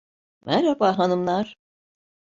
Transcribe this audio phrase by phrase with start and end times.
[0.45, 1.55] Merhaba hanımlar.